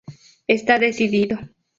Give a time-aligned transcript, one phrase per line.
[0.47, 1.37] Está decidido.